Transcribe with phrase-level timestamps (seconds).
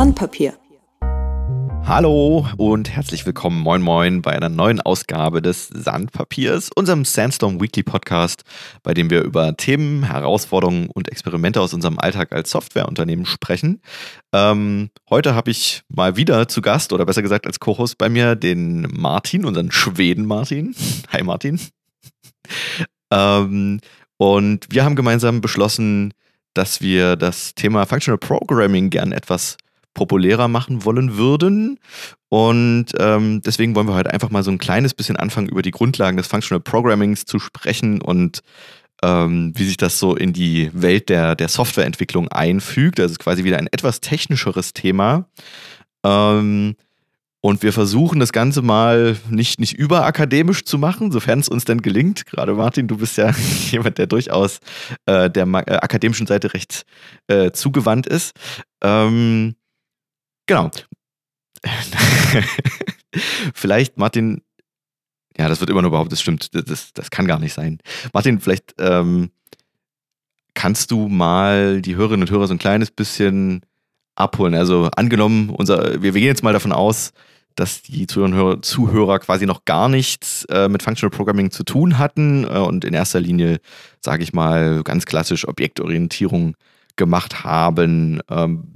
[0.00, 0.54] Sandpapier.
[1.84, 7.82] Hallo und herzlich willkommen, moin moin, bei einer neuen Ausgabe des Sandpapiers, unserem Sandstorm Weekly
[7.82, 8.44] Podcast,
[8.82, 13.82] bei dem wir über Themen, Herausforderungen und Experimente aus unserem Alltag als Softwareunternehmen sprechen.
[14.32, 18.36] Ähm, heute habe ich mal wieder zu Gast, oder besser gesagt als Co-Host bei mir,
[18.36, 20.74] den Martin, unseren Schweden Martin.
[21.12, 21.60] Hi Martin.
[23.10, 23.80] ähm,
[24.16, 26.14] und wir haben gemeinsam beschlossen,
[26.54, 29.58] dass wir das Thema Functional Programming gern etwas
[29.94, 31.78] populärer machen wollen würden.
[32.28, 35.72] Und ähm, deswegen wollen wir heute einfach mal so ein kleines bisschen anfangen, über die
[35.72, 38.40] Grundlagen des Functional Programmings zu sprechen und
[39.02, 42.98] ähm, wie sich das so in die Welt der, der Softwareentwicklung einfügt.
[42.98, 45.26] Das ist quasi wieder ein etwas technischeres Thema.
[46.04, 46.76] Ähm,
[47.42, 51.80] und wir versuchen das Ganze mal nicht, nicht überakademisch zu machen, sofern es uns denn
[51.80, 52.26] gelingt.
[52.26, 53.32] Gerade Martin, du bist ja
[53.70, 54.60] jemand, der durchaus
[55.06, 56.84] äh, der äh, akademischen Seite recht
[57.28, 58.32] äh, zugewandt ist.
[58.82, 59.54] Ähm,
[60.50, 60.70] genau.
[63.54, 64.42] vielleicht, Martin,
[65.38, 67.78] ja, das wird immer nur behauptet, das stimmt, das, das kann gar nicht sein.
[68.12, 69.30] Martin, vielleicht ähm,
[70.54, 73.60] kannst du mal die Hörerinnen und Hörer so ein kleines bisschen
[74.16, 74.56] abholen.
[74.56, 77.12] Also angenommen, unser, wir, wir gehen jetzt mal davon aus,
[77.54, 82.44] dass die Zuhörer, Zuhörer quasi noch gar nichts äh, mit Functional Programming zu tun hatten
[82.44, 83.60] äh, und in erster Linie,
[84.00, 86.56] sage ich mal, ganz klassisch Objektorientierung
[86.96, 88.20] gemacht haben.
[88.28, 88.72] Ähm,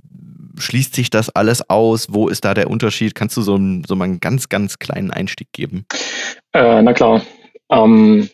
[0.58, 2.08] schließt sich das alles aus?
[2.10, 3.14] Wo ist da der Unterschied?
[3.14, 5.86] Kannst du so, so mal einen ganz, ganz kleinen Einstieg geben?
[6.52, 7.22] Äh, na klar.
[7.70, 8.28] Ähm,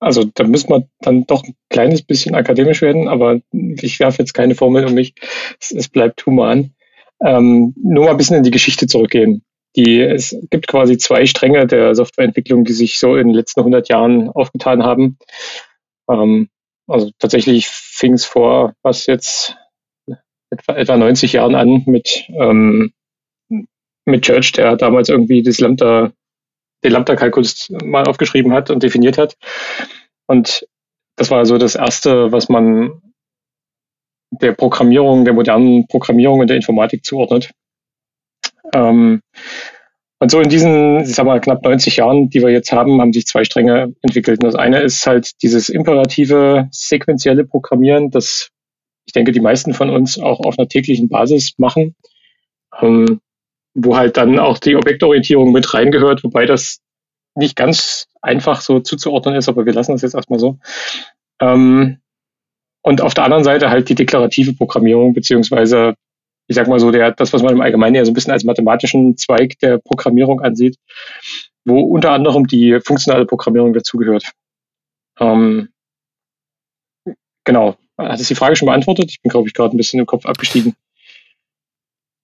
[0.00, 4.34] also da müssen wir dann doch ein kleines bisschen akademisch werden, aber ich werfe jetzt
[4.34, 5.14] keine Formel um mich.
[5.60, 6.74] Es, es bleibt human.
[7.24, 9.42] Ähm, nur mal ein bisschen in die Geschichte zurückgehen.
[9.76, 13.88] Die, es gibt quasi zwei Stränge der Softwareentwicklung, die sich so in den letzten 100
[13.88, 15.18] Jahren aufgetan haben.
[16.08, 16.48] Ähm,
[16.86, 19.56] also tatsächlich fing es vor, was jetzt
[20.54, 22.92] etwa, etwa 90 Jahren an mit, ähm,
[24.06, 26.12] mit Church, der damals irgendwie das Lambda,
[26.82, 29.36] den Lambda-Kalkulus mal aufgeschrieben hat und definiert hat.
[30.26, 30.66] Und
[31.16, 33.00] das war so das erste, was man
[34.30, 37.50] der Programmierung, der modernen Programmierung in der Informatik zuordnet.
[38.74, 39.20] Ähm,
[40.20, 43.12] und so in diesen, ich sag mal, knapp 90 Jahren, die wir jetzt haben, haben
[43.12, 44.42] sich zwei Stränge entwickelt.
[44.42, 48.50] Und das eine ist halt dieses imperative, sequentielle Programmieren, das
[49.06, 51.94] ich denke, die meisten von uns auch auf einer täglichen Basis machen,
[52.80, 53.20] ähm,
[53.74, 56.80] wo halt dann auch die Objektorientierung mit reingehört, wobei das
[57.34, 60.58] nicht ganz einfach so zuzuordnen ist, aber wir lassen das jetzt erstmal so.
[61.40, 61.98] Ähm,
[62.82, 65.94] und auf der anderen Seite halt die deklarative Programmierung, beziehungsweise,
[66.46, 68.44] ich sag mal so, der, das, was man im Allgemeinen ja so ein bisschen als
[68.44, 70.76] mathematischen Zweig der Programmierung ansieht,
[71.64, 74.30] wo unter anderem die funktionale Programmierung dazugehört.
[75.18, 75.70] Ähm,
[77.44, 77.76] genau.
[77.98, 79.10] Hat es die Frage schon beantwortet?
[79.10, 80.74] Ich bin, glaube ich, gerade ein bisschen im Kopf abgestiegen.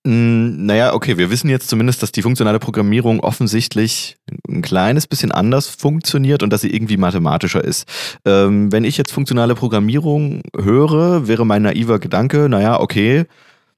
[0.04, 4.16] Mm, naja, okay, wir wissen jetzt zumindest, dass die funktionale Programmierung offensichtlich
[4.48, 7.86] ein kleines bisschen anders funktioniert und dass sie irgendwie mathematischer ist.
[8.24, 13.26] Ähm, wenn ich jetzt funktionale Programmierung höre, wäre mein naiver Gedanke, naja, okay,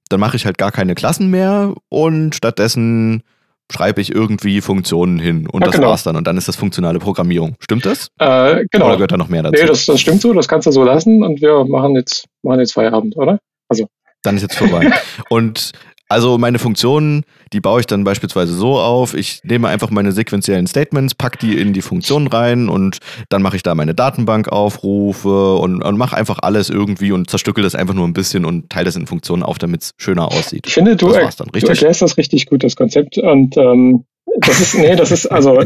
[0.09, 3.23] dann mache ich halt gar keine Klassen mehr und stattdessen
[3.71, 5.89] schreibe ich irgendwie Funktionen hin und ja, das genau.
[5.89, 6.17] war's dann.
[6.17, 7.57] Und dann ist das funktionale Programmierung.
[7.61, 8.09] Stimmt das?
[8.19, 8.87] Äh, genau.
[8.87, 9.61] Oder gehört da noch mehr dazu?
[9.61, 12.61] Nee, das, das stimmt so, das kannst du so lassen und wir machen jetzt, machen
[12.61, 13.39] jetzt Feierabend, oder?
[13.69, 13.87] Also.
[14.23, 14.91] Dann ist jetzt vorbei.
[15.31, 15.73] und
[16.13, 19.15] also meine Funktionen, die baue ich dann beispielsweise so auf.
[19.15, 22.99] Ich nehme einfach meine sequenziellen Statements, packe die in die Funktion rein und
[23.31, 27.75] dann mache ich da meine Datenbankaufrufe und, und mache einfach alles irgendwie und zerstückel das
[27.75, 30.67] einfach nur ein bisschen und teile das in Funktionen auf, damit es schöner aussieht.
[30.67, 33.17] Ich finde, du, er, du erklärst das richtig gut, das Konzept.
[33.19, 34.05] Und ähm,
[34.39, 35.65] das ist, nee, das ist, also,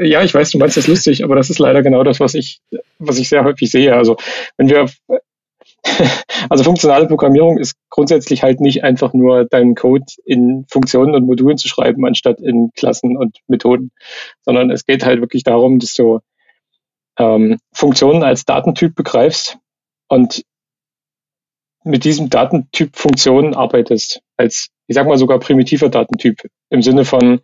[0.00, 2.60] ja, ich weiß, du meinst das lustig, aber das ist leider genau das, was ich,
[2.98, 3.94] was ich sehr häufig sehe.
[3.94, 4.16] Also,
[4.56, 4.86] wenn wir
[6.48, 11.58] also funktionale Programmierung ist grundsätzlich halt nicht einfach nur deinen Code in Funktionen und Modulen
[11.58, 13.90] zu schreiben, anstatt in Klassen und Methoden,
[14.42, 16.20] sondern es geht halt wirklich darum, dass du
[17.18, 19.58] ähm, Funktionen als Datentyp begreifst
[20.08, 20.44] und
[21.84, 26.40] mit diesem Datentyp Funktionen arbeitest, als, ich sag mal sogar primitiver Datentyp,
[26.70, 27.40] im Sinne von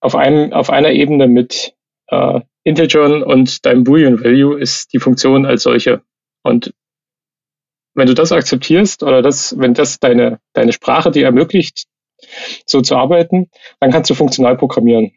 [0.00, 1.74] auf einem, auf einer Ebene mit
[2.08, 6.02] äh, Integern und deinem Boolean Value ist die Funktion als solche.
[6.42, 6.74] Und
[7.94, 11.84] wenn du das akzeptierst oder das, wenn das deine, deine Sprache dir ermöglicht,
[12.66, 13.50] so zu arbeiten,
[13.80, 15.12] dann kannst du funktional programmieren.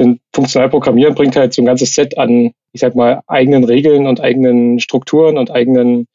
[0.00, 4.06] Denn funktional programmieren bringt halt so ein ganzes Set an, ich sag mal, eigenen Regeln
[4.06, 6.06] und eigenen Strukturen und eigenen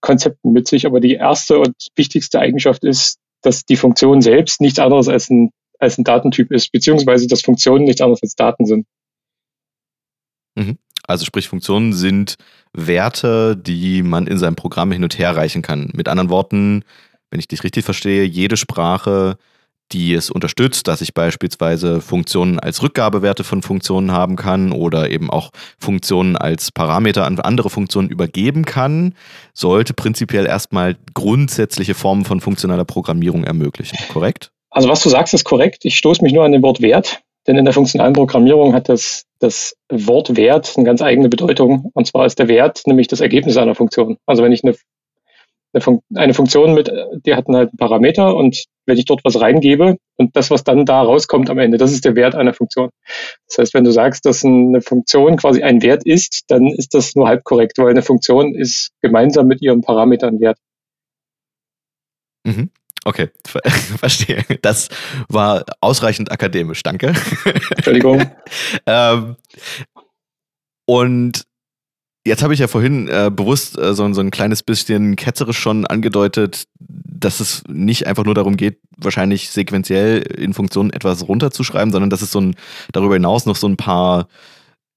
[0.00, 0.86] Konzepten mit sich.
[0.86, 5.50] Aber die erste und wichtigste Eigenschaft ist, dass die Funktion selbst nichts anderes als ein,
[5.78, 8.86] als ein Datentyp ist, beziehungsweise dass Funktionen nichts anderes als Daten sind.
[10.54, 10.78] Mhm.
[11.06, 12.36] Also sprich, Funktionen sind
[12.72, 15.90] Werte, die man in seinem Programm hin und her reichen kann.
[15.94, 16.84] Mit anderen Worten,
[17.30, 19.38] wenn ich dich richtig verstehe, jede Sprache
[19.92, 25.30] die es unterstützt, dass ich beispielsweise Funktionen als Rückgabewerte von Funktionen haben kann oder eben
[25.30, 29.14] auch Funktionen als Parameter an andere Funktionen übergeben kann,
[29.54, 34.50] sollte prinzipiell erstmal grundsätzliche Formen von funktionaler Programmierung ermöglichen, korrekt?
[34.70, 35.84] Also was du sagst, ist korrekt.
[35.84, 39.24] Ich stoße mich nur an dem Wort Wert, denn in der funktionalen Programmierung hat das,
[39.38, 41.90] das Wort Wert eine ganz eigene Bedeutung.
[41.94, 44.18] Und zwar ist der Wert nämlich das Ergebnis einer Funktion.
[44.26, 44.74] Also wenn ich eine
[46.14, 46.90] eine, Funktion mit,
[47.26, 50.86] die hat halt einen Parameter und wenn ich dort was reingebe und das, was dann
[50.86, 52.90] da rauskommt am Ende, das ist der Wert einer Funktion.
[53.48, 57.14] Das heißt, wenn du sagst, dass eine Funktion quasi ein Wert ist, dann ist das
[57.14, 60.58] nur halb korrekt, weil eine Funktion ist gemeinsam mit ihrem Parameter ein Wert.
[62.44, 62.70] Mhm.
[63.06, 63.30] Okay,
[63.98, 64.44] verstehe.
[64.62, 64.88] Das
[65.28, 67.14] war ausreichend akademisch, danke.
[67.76, 68.28] Entschuldigung.
[68.86, 69.36] ähm,
[70.86, 71.46] und
[72.26, 75.86] Jetzt habe ich ja vorhin äh, bewusst äh, so, so ein kleines bisschen ketzerisch schon
[75.86, 82.10] angedeutet, dass es nicht einfach nur darum geht, wahrscheinlich sequenziell in Funktionen etwas runterzuschreiben, sondern
[82.10, 82.56] dass es so ein,
[82.90, 84.26] darüber hinaus noch so ein paar,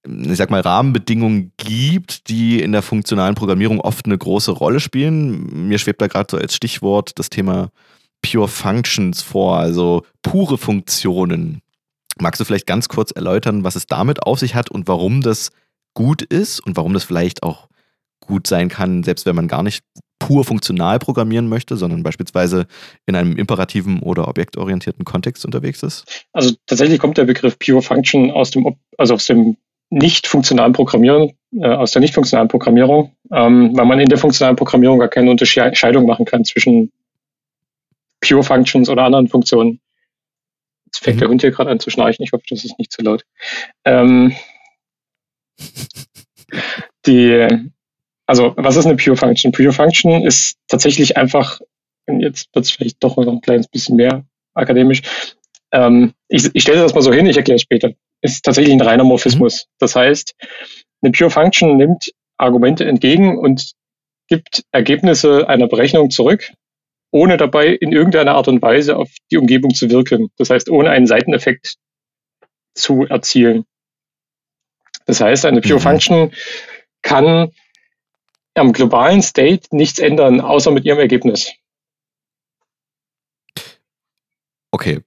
[0.08, 5.68] ich sag mal, Rahmenbedingungen gibt, die in der funktionalen Programmierung oft eine große Rolle spielen.
[5.68, 7.70] Mir schwebt da gerade so als Stichwort das Thema
[8.22, 11.62] Pure Functions vor, also pure Funktionen.
[12.20, 15.52] Magst du vielleicht ganz kurz erläutern, was es damit auf sich hat und warum das
[15.94, 17.68] gut ist und warum das vielleicht auch
[18.20, 19.84] gut sein kann, selbst wenn man gar nicht
[20.20, 22.68] pur funktional programmieren möchte, sondern beispielsweise
[23.06, 26.26] in einem imperativen oder objektorientierten Kontext unterwegs ist?
[26.34, 29.56] Also tatsächlich kommt der Begriff Pure Function aus dem, also aus dem
[29.90, 34.56] nicht funktionalen Programmieren, äh, aus der nicht funktionalen Programmierung, ähm, weil man in der funktionalen
[34.56, 36.92] Programmierung gar keine Unterscheidung machen kann zwischen
[38.22, 39.80] Pure Functions oder anderen Funktionen.
[40.86, 41.20] Jetzt fängt mhm.
[41.20, 42.24] der Hund hier gerade an zu schnarchen.
[42.24, 43.24] Ich hoffe, das ist nicht zu laut.
[43.86, 44.36] Ähm,
[47.06, 47.48] die,
[48.26, 49.52] also was ist eine Pure Function?
[49.52, 51.60] Pure Function ist tatsächlich einfach,
[52.08, 55.02] jetzt wird es vielleicht doch noch ein kleines bisschen mehr akademisch.
[55.72, 57.92] Ähm, ich, ich stelle das mal so hin, ich erkläre es später.
[58.22, 59.66] Ist tatsächlich ein reiner Morphismus.
[59.66, 59.76] Mhm.
[59.80, 60.36] Das heißt,
[61.02, 63.72] eine Pure Function nimmt Argumente entgegen und
[64.28, 66.52] gibt Ergebnisse einer Berechnung zurück,
[67.12, 70.30] ohne dabei in irgendeiner Art und Weise auf die Umgebung zu wirken.
[70.38, 71.76] Das heißt, ohne einen Seiteneffekt
[72.76, 73.66] zu erzielen.
[75.06, 75.84] Das heißt, eine Pure mhm.
[75.84, 76.32] Function
[77.02, 77.52] kann
[78.54, 81.54] am globalen State nichts ändern, außer mit ihrem Ergebnis.
[84.72, 85.02] Okay,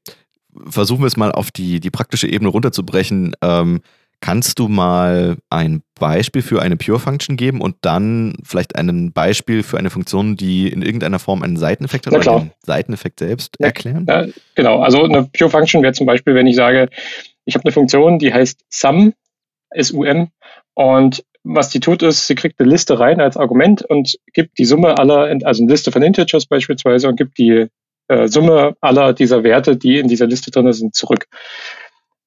[0.67, 3.35] versuchen wir es mal auf die, die praktische Ebene runterzubrechen.
[3.43, 3.83] Ähm,
[4.23, 9.63] kannst du mal ein Beispiel für eine Pure Function geben und dann vielleicht ein Beispiel
[9.63, 13.67] für eine Funktion, die in irgendeiner Form einen Seiteneffekt hat oder den Seiteneffekt selbst ja,
[13.67, 14.07] erklären?
[14.09, 16.89] Ja, genau, also eine Pure Function wäre zum Beispiel, wenn ich sage,
[17.45, 19.13] ich habe eine Funktion, die heißt Sum
[19.77, 20.31] SUM.
[20.75, 24.65] Und was die tut, ist, sie kriegt eine Liste rein als Argument und gibt die
[24.65, 27.67] Summe aller, also eine Liste von Integers beispielsweise und gibt die
[28.09, 31.27] äh, Summe aller dieser Werte, die in dieser Liste drin sind, zurück.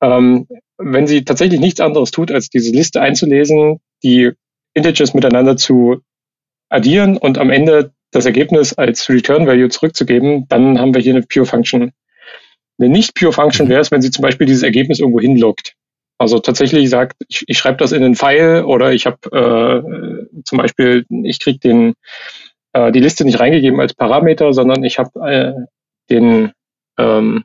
[0.02, 4.31] Ähm, wenn sie tatsächlich nichts anderes tut, als diese Liste einzulesen, die
[4.74, 6.01] Integers miteinander zu
[6.69, 11.24] addieren und am Ende das Ergebnis als Return Value zurückzugeben, dann haben wir hier eine
[11.24, 11.92] Pure Function.
[12.77, 15.74] Eine nicht Pure Function wäre es, wenn sie zum Beispiel dieses Ergebnis irgendwo hinloggt.
[16.17, 20.58] Also tatsächlich sagt, ich, ich schreibe das in den File oder ich habe äh, zum
[20.58, 21.94] Beispiel, ich kriege den
[22.74, 25.53] äh, die Liste nicht reingegeben als Parameter, sondern ich habe äh,
[26.10, 26.51] den
[26.98, 27.44] ähm,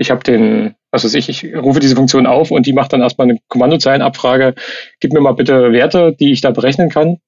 [0.00, 3.00] ich habe den, was weiß ich, ich rufe diese Funktion auf und die macht dann
[3.00, 4.54] erstmal eine Kommandozeilenabfrage,
[5.00, 7.18] gib mir mal bitte Werte, die ich da berechnen kann.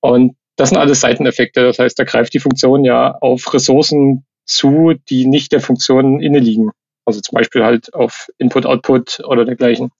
[0.00, 1.62] Und das sind alles Seiteneffekte.
[1.62, 6.38] Das heißt, da greift die Funktion ja auf Ressourcen zu, die nicht der Funktion inne
[6.38, 6.70] liegen.
[7.04, 9.90] Also zum Beispiel halt auf Input, Output oder dergleichen.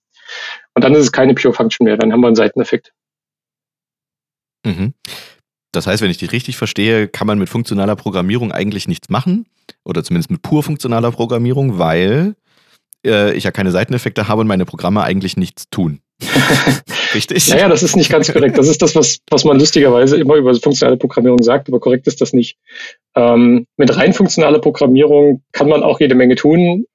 [0.73, 2.91] Und dann ist es keine Pure Function mehr, dann haben wir einen Seiteneffekt.
[4.65, 4.93] Mhm.
[5.71, 9.45] Das heißt, wenn ich die richtig verstehe, kann man mit funktionaler Programmierung eigentlich nichts machen.
[9.83, 12.35] Oder zumindest mit pur funktionaler Programmierung, weil
[13.05, 16.01] äh, ich ja keine Seiteneffekte habe und meine Programme eigentlich nichts tun.
[17.13, 17.47] Richtig?
[17.49, 18.57] naja, das ist nicht ganz korrekt.
[18.57, 22.21] Das ist das, was, was man lustigerweise immer über funktionale Programmierung sagt, aber korrekt ist
[22.21, 22.57] das nicht.
[23.15, 26.85] Ähm, mit rein funktionaler Programmierung kann man auch jede Menge tun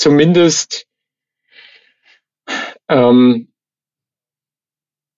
[0.00, 0.86] zumindest
[2.88, 3.49] ähm,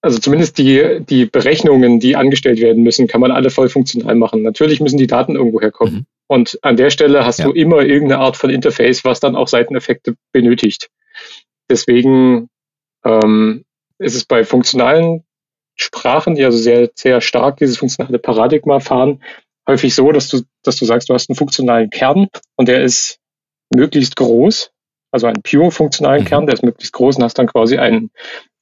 [0.03, 4.43] also zumindest die, die Berechnungen, die angestellt werden müssen, kann man alle voll funktional machen.
[4.43, 5.93] Natürlich müssen die Daten irgendwo herkommen.
[5.93, 6.05] Mhm.
[6.27, 7.45] Und an der Stelle hast ja.
[7.45, 10.89] du immer irgendeine Art von Interface, was dann auch Seiteneffekte benötigt.
[11.69, 12.49] Deswegen
[13.05, 13.63] ähm,
[13.97, 15.23] ist es bei funktionalen
[15.75, 19.23] Sprachen, die also sehr, sehr stark dieses funktionale Paradigma fahren,
[19.67, 23.19] häufig so, dass du, dass du sagst, du hast einen funktionalen Kern und der ist
[23.73, 24.71] möglichst groß,
[25.11, 26.27] also einen pure funktionalen mhm.
[26.27, 28.11] Kern, der ist möglichst groß und hast dann quasi einen,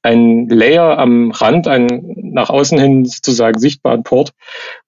[0.04, 4.32] ein Layer am Rand, einen nach außen hin sozusagen sichtbaren Port,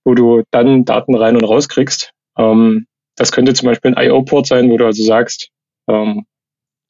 [0.04, 2.12] wo du dann Daten rein und raus kriegst.
[2.38, 5.50] Ähm, das könnte zum Beispiel ein IO-Port sein, wo du also sagst,
[5.88, 6.26] ähm,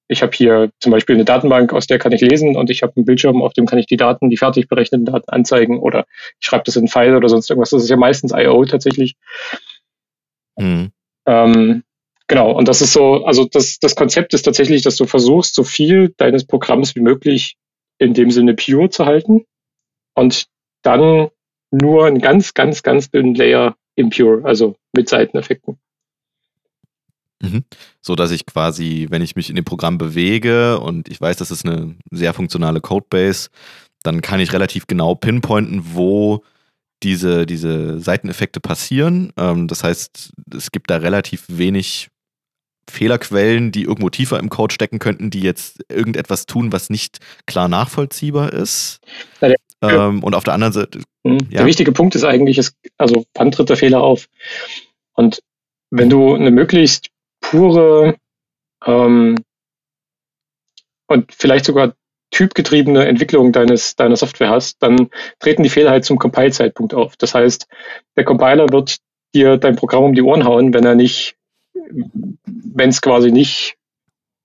[0.07, 2.93] ich habe hier zum Beispiel eine Datenbank, aus der kann ich lesen und ich habe
[2.95, 6.05] einen Bildschirm, auf dem kann ich die Daten, die fertig berechneten Daten anzeigen oder
[6.39, 7.71] ich schreibe das in einen File oder sonst irgendwas.
[7.71, 9.15] Das ist ja meistens IO tatsächlich.
[10.57, 10.91] Mhm.
[11.25, 11.83] Ähm,
[12.27, 15.63] genau, und das ist so, also das, das Konzept ist tatsächlich, dass du versuchst, so
[15.63, 17.57] viel deines Programms wie möglich
[18.03, 19.45] in dem Sinne pure zu halten
[20.15, 20.47] und
[20.83, 21.29] dann
[21.71, 25.77] nur einen ganz, ganz, ganz dünnen Layer impure, also mit Seiteneffekten.
[27.41, 27.63] Mhm.
[28.01, 31.51] So dass ich quasi, wenn ich mich in dem Programm bewege und ich weiß, das
[31.51, 33.49] ist eine sehr funktionale Codebase,
[34.03, 36.43] dann kann ich relativ genau pinpointen, wo
[37.03, 39.33] diese, diese Seiteneffekte passieren.
[39.37, 42.09] Ähm, das heißt, es gibt da relativ wenig
[42.89, 47.67] Fehlerquellen, die irgendwo tiefer im Code stecken könnten, die jetzt irgendetwas tun, was nicht klar
[47.67, 48.99] nachvollziehbar ist.
[49.41, 50.99] Ja, der, ähm, und auf der anderen Seite.
[51.23, 51.37] Ja.
[51.49, 54.27] Der wichtige Punkt ist eigentlich, ist, also wann tritt der Fehler auf?
[55.13, 55.41] Und
[55.89, 57.09] wenn du eine möglichst
[57.41, 58.15] pure
[58.85, 59.37] ähm,
[61.07, 61.93] und vielleicht sogar
[62.31, 65.09] typgetriebene Entwicklung deines, deiner Software hast, dann
[65.39, 67.15] treten die Fehler halt zum Compile-Zeitpunkt auf.
[67.15, 67.67] Das heißt,
[68.17, 68.97] der Compiler wird
[69.35, 71.35] dir dein Programm um die Ohren hauen, wenn er nicht,
[71.89, 73.75] wenn es quasi nicht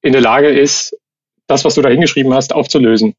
[0.03, 0.97] in der Lage ist,
[1.47, 3.15] das, was du da hingeschrieben hast, aufzulösen.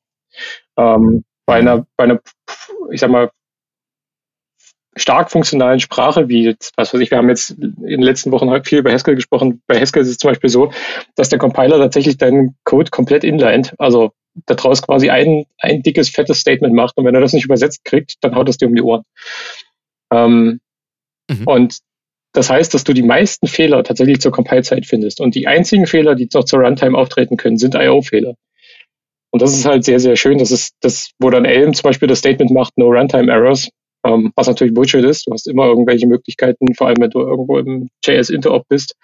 [0.77, 2.21] Ähm, bei einer, bei einer,
[2.91, 3.31] ich sag mal,
[4.95, 8.49] stark funktionalen Sprache, wie jetzt, was weiß ich, wir haben jetzt in den letzten Wochen
[8.49, 9.61] halt viel über Haskell gesprochen.
[9.65, 10.71] Bei Haskell ist es zum Beispiel so,
[11.15, 14.11] dass der Compiler tatsächlich deinen Code komplett inlined, also
[14.45, 18.15] daraus quasi ein, ein dickes, fettes Statement macht und wenn er das nicht übersetzt kriegt,
[18.21, 19.03] dann haut es dir um die Ohren.
[20.11, 20.59] Ähm,
[21.29, 21.43] mhm.
[21.45, 21.79] Und
[22.33, 25.19] das heißt, dass du die meisten Fehler tatsächlich zur Compile-Zeit findest.
[25.19, 28.35] Und die einzigen Fehler, die noch zur Runtime auftreten können, sind I.O.-Fehler.
[29.31, 30.37] Und das ist halt sehr, sehr schön.
[30.37, 33.69] Das ist das, wo dann Elm zum Beispiel das Statement macht, no Runtime Errors.
[34.05, 35.27] Ähm, was natürlich Bullshit ist.
[35.27, 38.95] Du hast immer irgendwelche Möglichkeiten, vor allem wenn du irgendwo im JS Interop bist.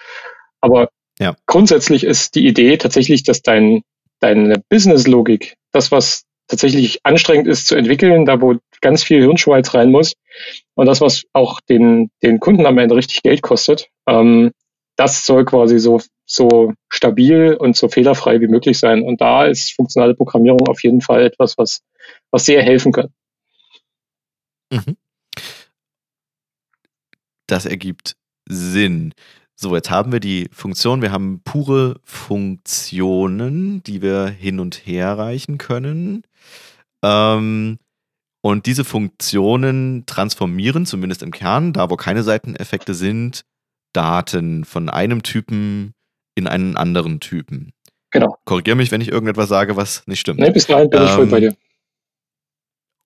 [0.61, 0.89] Aber
[1.19, 1.35] ja.
[1.47, 3.81] grundsätzlich ist die Idee tatsächlich, dass dein,
[4.21, 9.91] deine Business-Logik, das, was tatsächlich anstrengend ist zu entwickeln, da wo ganz viel Hirnschmalz rein
[9.91, 10.13] muss
[10.75, 14.51] und das, was auch den, den Kunden am Ende richtig Geld kostet, ähm,
[14.95, 19.03] das soll quasi so, so stabil und so fehlerfrei wie möglich sein.
[19.03, 21.81] Und da ist funktionale Programmierung auf jeden Fall etwas, was,
[22.31, 23.09] was sehr helfen kann.
[24.71, 24.97] Mhm.
[27.47, 28.15] Das ergibt
[28.47, 29.13] Sinn.
[29.55, 35.17] So, jetzt haben wir die Funktion, wir haben pure Funktionen, die wir hin und her
[35.17, 36.23] reichen können.
[37.03, 37.77] Ähm,
[38.45, 43.43] und diese Funktionen transformieren, zumindest im Kern, da wo keine Seiteneffekte sind,
[43.91, 45.95] Daten von einem Typen
[46.35, 47.73] in einen anderen Typen.
[48.11, 48.37] Genau.
[48.45, 50.41] Korrigiere mich, wenn ich irgendetwas sage, was nicht stimmt.
[50.41, 51.55] Nee, bis dahin bin ähm, ich voll bei ähm, dir.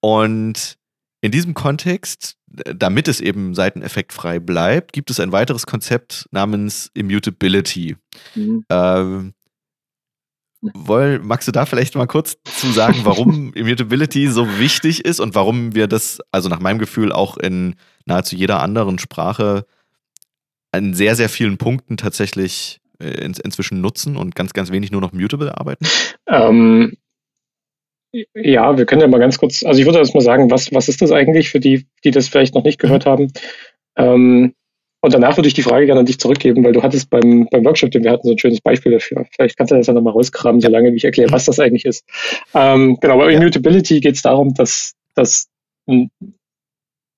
[0.02, 0.78] Und
[1.22, 7.96] in diesem Kontext, damit es eben seiteneffektfrei bleibt, gibt es ein weiteres Konzept namens Immutability.
[8.36, 8.66] Mhm.
[8.70, 9.34] Ähm,
[10.62, 15.36] woll, magst du da vielleicht mal kurz zu sagen, warum Immutability so wichtig ist und
[15.36, 17.76] warum wir das, also nach meinem Gefühl, auch in
[18.06, 19.66] nahezu jeder anderen Sprache
[20.72, 25.02] an sehr, sehr vielen Punkten tatsächlich äh, in, inzwischen nutzen und ganz, ganz wenig nur
[25.02, 25.86] noch mutable arbeiten?
[26.28, 26.98] Ähm,
[28.34, 30.90] ja, wir können ja mal ganz kurz, also ich würde erst mal sagen, was, was
[30.90, 33.32] ist das eigentlich für die, die das vielleicht noch nicht gehört haben?
[33.96, 34.54] Ähm,
[35.02, 37.64] und danach würde ich die Frage gerne an dich zurückgeben, weil du hattest beim, beim
[37.64, 39.26] Workshop, den wir hatten, so ein schönes Beispiel dafür.
[39.34, 42.06] Vielleicht kannst du das ja nochmal rauskramen, solange ich erkläre, was das eigentlich ist.
[42.54, 45.48] Ähm, genau, bei Immutability geht es darum, dass, dass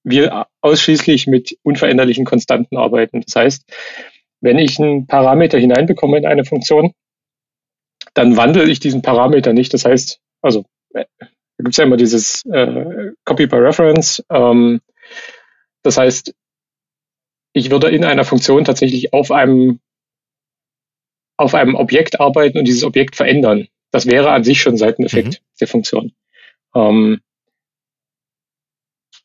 [0.04, 3.22] wir ausschließlich mit unveränderlichen Konstanten arbeiten.
[3.26, 3.64] Das heißt,
[4.42, 6.94] wenn ich einen Parameter hineinbekomme in eine Funktion,
[8.14, 9.74] dann wandle ich diesen Parameter nicht.
[9.74, 11.04] Das heißt, also da
[11.58, 14.24] gibt es ja immer dieses äh, Copy by Reference.
[14.30, 14.82] Ähm,
[15.84, 16.34] das heißt,
[17.54, 19.80] ich würde in einer Funktion tatsächlich auf einem,
[21.38, 23.68] auf einem Objekt arbeiten und dieses Objekt verändern.
[23.92, 25.46] Das wäre an sich schon ein Seiteneffekt mhm.
[25.60, 26.14] der Funktion.
[26.76, 27.22] Ähm,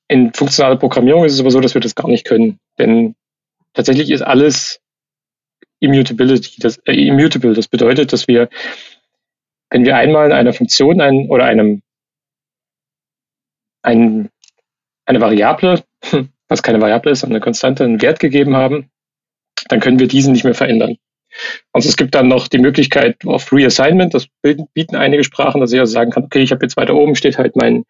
[0.08, 2.58] in funktionaler Programmierung ist es aber so, dass wir das gar nicht können.
[2.78, 3.14] Denn
[3.74, 4.80] tatsächlich ist alles
[5.78, 7.54] Immutability, das, äh, immutable.
[7.54, 8.48] Das bedeutet, dass wir
[9.70, 11.82] wenn wir einmal einer Funktion ein, oder einem
[13.82, 14.30] ein,
[15.04, 15.84] eine Variable,
[16.48, 18.90] was keine Variable ist, sondern eine Konstante, einen Wert gegeben haben,
[19.68, 20.96] dann können wir diesen nicht mehr verändern.
[21.72, 25.80] Also es gibt dann noch die Möglichkeit auf Reassignment, das bieten einige Sprachen, dass ich
[25.80, 27.84] also sagen kann, okay, ich habe jetzt weiter oben steht halt mein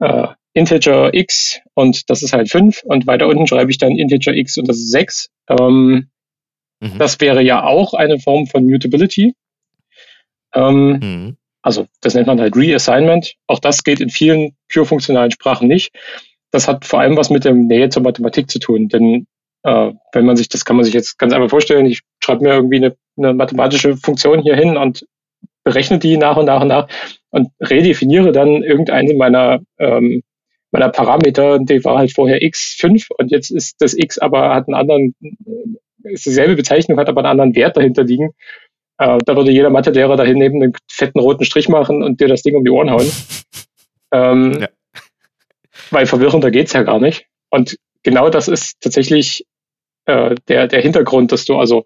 [0.00, 4.34] äh, Integer x und das ist halt 5 und weiter unten schreibe ich dann Integer
[4.34, 5.28] x und das ist 6.
[5.48, 6.10] Ähm,
[6.80, 6.98] mhm.
[6.98, 9.34] Das wäre ja auch eine Form von Mutability.
[10.54, 11.36] Ähm, mhm.
[11.62, 13.36] Also das nennt man halt Reassignment.
[13.46, 15.92] Auch das geht in vielen pure funktionalen Sprachen nicht.
[16.52, 18.88] Das hat vor allem was mit der Nähe zur Mathematik zu tun.
[18.88, 19.26] Denn
[19.64, 22.54] äh, wenn man sich, das kann man sich jetzt ganz einfach vorstellen, ich schreibe mir
[22.54, 25.06] irgendwie eine, eine mathematische Funktion hier hin und
[25.64, 26.88] berechne die nach und nach und nach
[27.30, 30.22] und redefiniere dann irgendeine meiner, ähm,
[30.72, 34.74] meiner Parameter, die war halt vorher x5 und jetzt ist das x aber hat einen
[34.74, 35.14] anderen,
[36.02, 38.30] ist dieselbe Bezeichnung, hat aber einen anderen Wert dahinter liegen.
[38.98, 42.42] Äh, da würde jeder Mathelehrer da neben einen fetten roten Strich machen und dir das
[42.42, 43.10] Ding um die Ohren hauen.
[44.14, 44.68] Ähm, ja.
[45.92, 47.26] Weil verwirrender geht's ja gar nicht.
[47.50, 49.46] Und genau das ist tatsächlich
[50.06, 51.84] äh, der, der Hintergrund, dass du also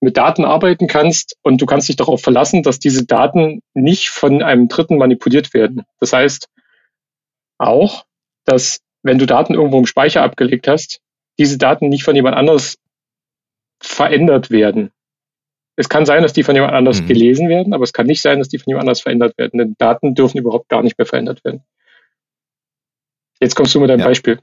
[0.00, 4.42] mit Daten arbeiten kannst und du kannst dich darauf verlassen, dass diese Daten nicht von
[4.42, 5.82] einem Dritten manipuliert werden.
[6.00, 6.48] Das heißt
[7.58, 8.04] auch,
[8.44, 11.00] dass wenn du Daten irgendwo im Speicher abgelegt hast,
[11.38, 12.76] diese Daten nicht von jemand anders
[13.80, 14.90] verändert werden.
[15.76, 17.06] Es kann sein, dass die von jemand anders mhm.
[17.06, 19.74] gelesen werden, aber es kann nicht sein, dass die von jemand anders verändert werden, denn
[19.78, 21.64] Daten dürfen überhaupt gar nicht mehr verändert werden.
[23.44, 24.06] Jetzt kommst du mit deinem ja.
[24.06, 24.40] Beispiel.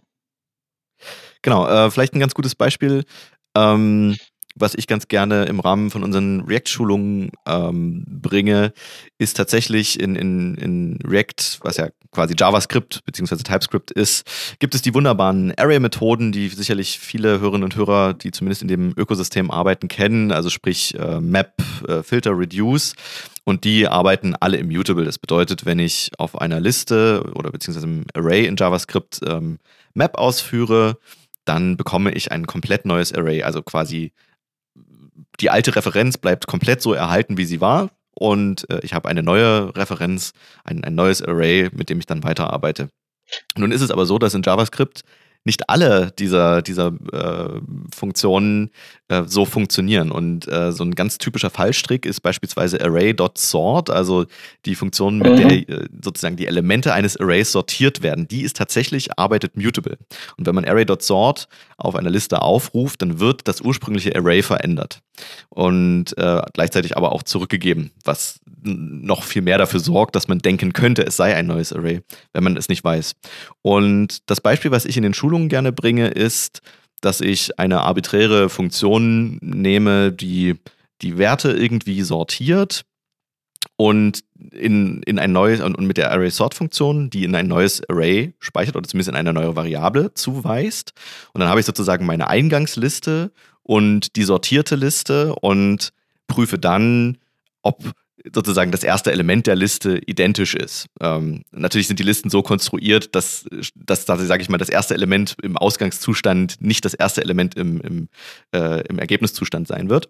[1.42, 3.04] Genau, äh, vielleicht ein ganz gutes Beispiel.
[3.58, 4.16] Ähm,
[4.54, 8.74] was ich ganz gerne im Rahmen von unseren React-Schulungen ähm, bringe,
[9.18, 13.38] ist tatsächlich in, in, in React, was ja quasi JavaScript bzw.
[13.38, 14.26] TypeScript ist,
[14.60, 18.94] gibt es die wunderbaren Array-Methoden, die sicherlich viele Hörerinnen und Hörer, die zumindest in dem
[18.98, 21.54] Ökosystem arbeiten, kennen, also sprich äh, Map,
[21.88, 22.94] äh, Filter, Reduce.
[23.44, 25.04] Und die arbeiten alle immutable.
[25.04, 29.58] Das bedeutet, wenn ich auf einer Liste oder beziehungsweise im Array in JavaScript ähm,
[29.94, 30.98] Map ausführe,
[31.46, 34.12] dann bekomme ich ein komplett neues Array, also quasi
[35.40, 37.90] die alte Referenz bleibt komplett so erhalten, wie sie war.
[38.16, 42.24] Und äh, ich habe eine neue Referenz, ein, ein neues Array, mit dem ich dann
[42.24, 42.90] weiterarbeite.
[43.58, 45.04] Nun ist es aber so, dass in JavaScript
[45.44, 47.62] nicht alle dieser, dieser äh,
[47.96, 48.70] Funktionen
[49.12, 50.10] äh, so funktionieren.
[50.10, 54.26] Und äh, so ein ganz typischer Fallstrick ist beispielsweise array.sort, also
[54.66, 55.38] die Funktion, mit mhm.
[55.38, 58.28] der äh, sozusagen die Elemente eines Arrays sortiert werden.
[58.30, 59.98] Die ist tatsächlich arbeitet mutable.
[60.38, 65.02] Und wenn man array.sort auf einer Liste aufruft, dann wird das ursprüngliche Array verändert
[65.50, 70.74] und äh, gleichzeitig aber auch zurückgegeben, was noch viel mehr dafür sorgt, dass man denken
[70.74, 72.02] könnte, es sei ein neues Array,
[72.34, 73.16] wenn man es nicht weiß.
[73.62, 76.62] Und das Beispiel, was ich in den Schulungen gerne bringe, ist,
[77.02, 80.56] dass ich eine arbiträre Funktion nehme, die
[81.02, 82.84] die Werte irgendwie sortiert
[83.76, 88.76] und in, in ein neues und mit der Array-Sort-Funktion, die in ein neues Array speichert
[88.76, 90.94] oder zumindest in eine neue Variable zuweist.
[91.34, 93.32] Und dann habe ich sozusagen meine Eingangsliste
[93.64, 95.94] und die sortierte Liste und
[96.28, 97.18] prüfe dann,
[97.62, 97.94] ob
[98.34, 100.88] sozusagen das erste Element der Liste identisch ist.
[101.00, 105.36] Ähm, natürlich sind die Listen so konstruiert, dass, dass sage ich mal, das erste Element
[105.42, 108.08] im Ausgangszustand nicht das erste Element im, im,
[108.54, 110.10] äh, im Ergebniszustand sein wird.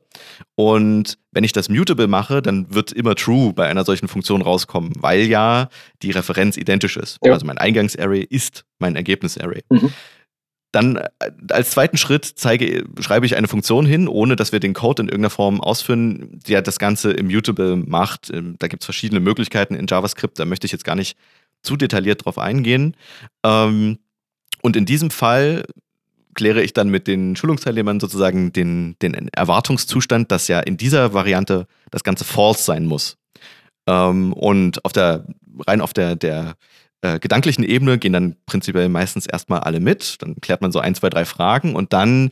[0.55, 4.93] Und wenn ich das mutable mache, dann wird immer true bei einer solchen Funktion rauskommen,
[4.99, 5.69] weil ja
[6.01, 7.17] die Referenz identisch ist.
[7.23, 7.33] Ja.
[7.33, 9.61] Also mein Eingangsarray ist mein Ergebnisarray.
[9.69, 9.93] Mhm.
[10.71, 11.09] Dann äh,
[11.49, 15.09] als zweiten Schritt zeige, schreibe ich eine Funktion hin, ohne dass wir den Code in
[15.09, 18.29] irgendeiner Form ausführen, die das Ganze immutable macht.
[18.29, 21.17] Ähm, da gibt es verschiedene Möglichkeiten in JavaScript, da möchte ich jetzt gar nicht
[21.61, 22.95] zu detailliert drauf eingehen.
[23.45, 23.99] Ähm,
[24.61, 25.65] und in diesem Fall
[26.33, 31.67] kläre ich dann mit den Schulungsteilnehmern sozusagen den, den Erwartungszustand, dass ja in dieser Variante
[31.89, 33.17] das Ganze false sein muss.
[33.87, 35.25] Ähm, und auf der,
[35.67, 36.55] rein auf der, der
[37.01, 40.21] äh, gedanklichen Ebene gehen dann prinzipiell meistens erstmal alle mit.
[40.21, 42.31] Dann klärt man so ein, zwei, drei Fragen und dann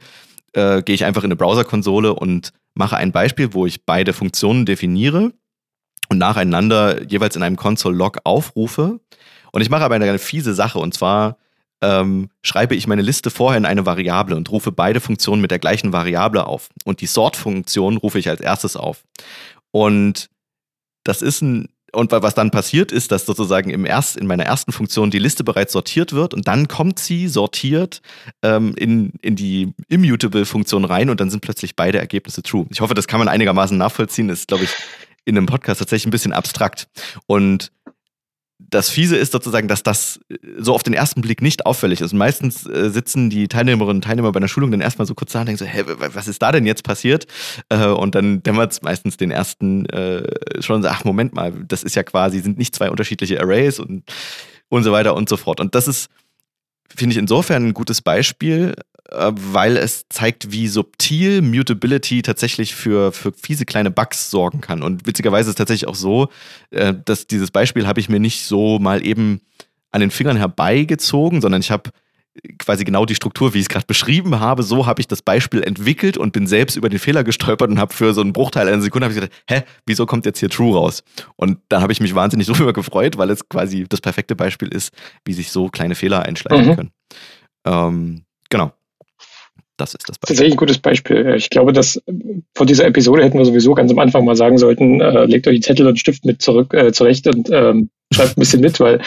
[0.54, 4.66] äh, gehe ich einfach in eine Browserkonsole und mache ein Beispiel, wo ich beide Funktionen
[4.66, 5.32] definiere
[6.10, 9.00] und nacheinander jeweils in einem Console-Log aufrufe.
[9.52, 11.38] Und ich mache aber eine, eine fiese Sache und zwar
[11.82, 15.60] ähm, schreibe ich meine Liste vorher in eine Variable und rufe beide Funktionen mit der
[15.60, 16.70] gleichen Variable auf.
[16.84, 19.04] Und die Sort-Funktion rufe ich als erstes auf.
[19.72, 20.30] Und
[21.04, 24.72] das ist ein und was dann passiert ist, dass sozusagen im erst, in meiner ersten
[24.72, 28.02] Funktion die Liste bereits sortiert wird und dann kommt sie sortiert
[28.42, 32.66] ähm, in, in die Immutable-Funktion rein und dann sind plötzlich beide Ergebnisse true.
[32.70, 34.30] Ich hoffe, das kann man einigermaßen nachvollziehen.
[34.30, 34.72] Ist, glaube ich,
[35.26, 36.88] in einem Podcast tatsächlich ein bisschen abstrakt.
[37.28, 37.72] Und
[38.60, 42.12] das Fiese ist sozusagen, dass das äh, so auf den ersten Blick nicht auffällig ist.
[42.12, 45.32] Und meistens äh, sitzen die Teilnehmerinnen und Teilnehmer bei einer Schulung dann erstmal so kurz
[45.32, 47.26] da und denken so, hä, was ist da denn jetzt passiert?
[47.70, 51.84] Äh, und dann dämmert es meistens den ersten äh, schon so, ach, Moment mal, das
[51.84, 54.04] ist ja quasi, sind nicht zwei unterschiedliche Arrays und,
[54.68, 55.60] und so weiter und so fort.
[55.60, 56.10] Und das ist,
[57.00, 58.76] finde ich insofern ein gutes Beispiel,
[59.10, 64.84] äh, weil es zeigt, wie subtil Mutability tatsächlich für, für fiese kleine Bugs sorgen kann.
[64.84, 66.30] Und witzigerweise ist es tatsächlich auch so,
[66.70, 69.42] äh, dass dieses Beispiel habe ich mir nicht so mal eben
[69.92, 71.90] an den Fingern herbeigezogen, sondern ich habe
[72.58, 74.64] quasi genau die Struktur, wie ich es gerade beschrieben habe.
[74.64, 77.94] So habe ich das Beispiel entwickelt und bin selbst über den Fehler gestolpert und habe
[77.94, 81.04] für so einen Bruchteil einer Sekunde ich gedacht, hä, wieso kommt jetzt hier True raus?
[81.36, 84.94] Und da habe ich mich wahnsinnig darüber gefreut, weil es quasi das perfekte Beispiel ist,
[85.26, 86.76] wie sich so kleine Fehler einschleichen mhm.
[86.76, 86.92] können.
[87.66, 88.74] Ähm, genau.
[89.80, 90.28] Das ist das Beispiel.
[90.28, 91.36] Tatsächlich ein gutes Beispiel.
[91.38, 92.02] Ich glaube, dass
[92.54, 95.56] vor dieser Episode hätten wir sowieso ganz am Anfang mal sagen sollten, äh, legt euch
[95.56, 99.02] die Zettel und Stift mit zurück äh, zurecht und ähm, schreibt ein bisschen mit, weil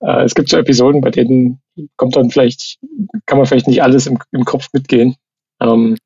[0.00, 1.60] äh, es gibt so Episoden, bei denen
[1.96, 2.78] kommt dann vielleicht,
[3.26, 5.16] kann man vielleicht nicht alles im, im Kopf mitgehen.
[5.60, 5.98] Ähm,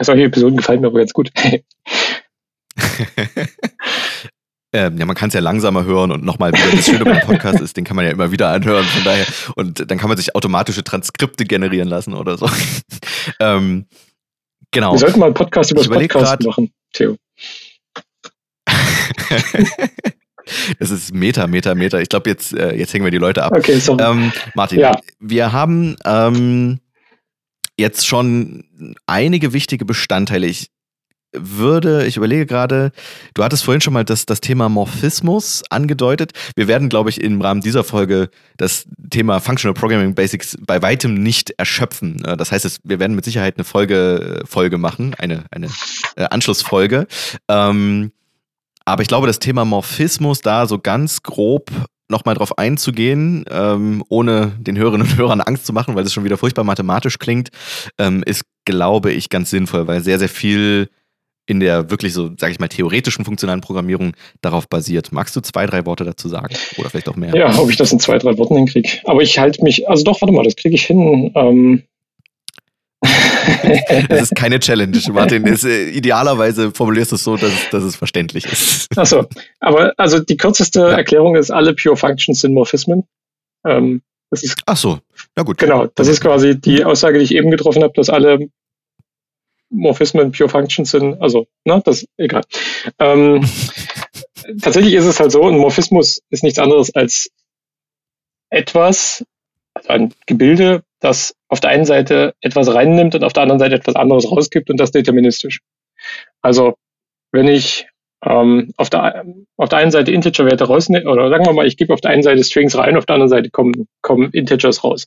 [0.00, 1.30] solche Episoden gefallen mir aber ganz gut.
[4.72, 7.60] Ähm, ja, man kann es ja langsamer hören und nochmal wieder das Schöne beim Podcast
[7.60, 9.26] ist, den kann man ja immer wieder anhören, von daher.
[9.54, 12.50] Und dann kann man sich automatische Transkripte generieren lassen oder so.
[13.40, 13.86] ähm,
[14.72, 14.92] genau.
[14.92, 17.16] Wir sollten mal einen Podcast über das Podcast grad, machen, Theo.
[20.78, 22.00] das ist Meta, Meta, Meta.
[22.00, 23.52] Ich glaube, jetzt, äh, jetzt hängen wir die Leute ab.
[23.56, 24.02] Okay, sorry.
[24.02, 24.98] Ähm, Martin, ja.
[25.20, 26.80] wir haben ähm,
[27.78, 30.48] jetzt schon einige wichtige Bestandteile.
[30.48, 30.70] Ich
[31.38, 32.92] würde, ich überlege gerade,
[33.34, 36.32] du hattest vorhin schon mal das, das Thema Morphismus angedeutet.
[36.54, 41.14] Wir werden, glaube ich, im Rahmen dieser Folge das Thema Functional Programming Basics bei weitem
[41.14, 42.24] nicht erschöpfen.
[42.24, 45.68] Äh, das heißt, wir werden mit Sicherheit eine Folge, Folge machen, eine, eine
[46.16, 47.06] äh, Anschlussfolge.
[47.48, 48.12] Ähm,
[48.84, 51.70] aber ich glaube, das Thema Morphismus da so ganz grob
[52.08, 56.24] nochmal drauf einzugehen, ähm, ohne den Hörerinnen und Hörern Angst zu machen, weil es schon
[56.24, 57.50] wieder furchtbar mathematisch klingt,
[57.98, 60.88] ähm, ist, glaube ich, ganz sinnvoll, weil sehr, sehr viel
[61.46, 65.12] in der wirklich so, sage ich mal, theoretischen funktionalen Programmierung darauf basiert.
[65.12, 66.54] Magst du zwei, drei Worte dazu sagen?
[66.76, 67.34] Oder vielleicht auch mehr?
[67.34, 68.88] Ja, ob ich das in zwei, drei Worten hinkriege.
[69.04, 71.32] Aber ich halte mich, also doch, warte mal, das kriege ich hin.
[71.34, 71.82] Ähm.
[74.08, 75.44] das ist keine Challenge, Martin.
[75.44, 78.98] Das, äh, idealerweise formulierst du es so, dass, dass es verständlich ist.
[78.98, 79.26] Achso,
[79.60, 80.96] aber also die kürzeste ja.
[80.96, 83.04] Erklärung ist, alle Pure Functions sind Morphismen.
[83.64, 84.98] Ähm, das ist, Ach so,
[85.36, 85.58] ja gut.
[85.58, 88.48] Genau, das ist quasi die Aussage, die ich eben getroffen habe, dass alle
[89.70, 91.20] Morphismen Pure Functions sind.
[91.20, 92.42] Also, na, das ist egal.
[92.98, 93.44] Ähm,
[94.62, 97.30] tatsächlich ist es halt so, ein Morphismus ist nichts anderes als
[98.50, 99.24] etwas,
[99.74, 103.74] also ein Gebilde, das auf der einen Seite etwas reinnimmt und auf der anderen Seite
[103.74, 105.60] etwas anderes rausgibt und das deterministisch.
[106.42, 106.74] Also,
[107.32, 107.86] wenn ich
[108.24, 109.24] ähm, auf, der,
[109.56, 112.22] auf der einen Seite Integer-Werte rausnehme, oder sagen wir mal, ich gebe auf der einen
[112.22, 115.06] Seite Strings rein, auf der anderen Seite kommen, kommen Integers raus.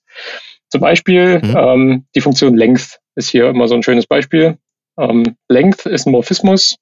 [0.70, 1.56] Zum Beispiel mhm.
[1.58, 4.58] ähm, die Funktion Length ist hier immer so ein schönes Beispiel.
[4.98, 6.76] Ähm, Length ist ein Morphismus,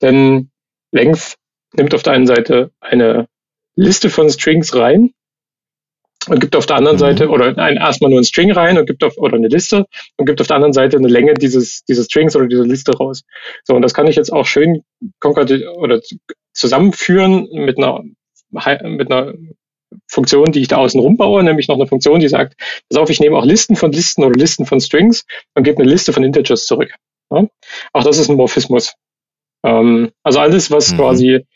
[0.00, 0.50] denn
[0.92, 1.36] Length
[1.74, 3.28] nimmt auf der einen Seite eine
[3.74, 5.12] Liste von Strings rein
[6.28, 7.00] und gibt auf der anderen mhm.
[7.00, 10.26] Seite oder ein, erstmal nur ein String rein und gibt auf oder eine Liste und
[10.26, 13.22] gibt auf der anderen Seite eine Länge dieses dieses Strings oder dieser Liste raus.
[13.64, 14.82] So und das kann ich jetzt auch schön
[15.22, 16.00] oder
[16.52, 18.04] zusammenführen mit einer
[18.50, 19.32] mit einer
[20.06, 22.54] Funktion, die ich da außen rum baue, nämlich noch eine Funktion, die sagt,
[22.88, 25.24] pass auf, ich nehme auch Listen von Listen oder Listen von Strings
[25.54, 26.94] und gebe eine Liste von Integers zurück.
[27.30, 27.46] Ja?
[27.92, 28.94] Auch das ist ein Morphismus.
[29.64, 30.96] Ähm, also alles, was mhm.
[30.96, 31.46] quasi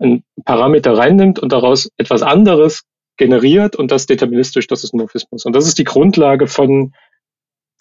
[0.00, 2.82] ein Parameter reinnimmt und daraus etwas anderes
[3.16, 5.44] generiert und das deterministisch, das ist ein Morphismus.
[5.44, 6.92] Und das ist die Grundlage von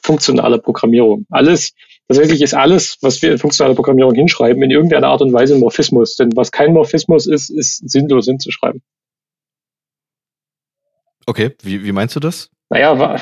[0.04, 1.26] funktionaler Programmierung.
[1.30, 1.74] Alles,
[2.08, 5.60] tatsächlich ist alles, was wir in funktionaler Programmierung hinschreiben, in irgendeiner Art und Weise ein
[5.60, 6.16] Morphismus.
[6.16, 8.82] Denn was kein Morphismus ist, ist sinnlos hinzuschreiben.
[11.26, 12.50] Okay, wie, wie meinst du das?
[12.70, 13.22] Naja, wa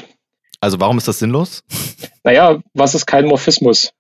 [0.62, 1.64] also warum ist das sinnlos?
[2.26, 3.92] Naja, was ist kein Morphismus?